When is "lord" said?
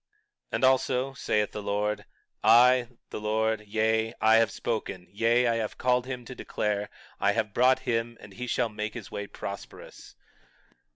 1.61-2.05, 3.21-3.61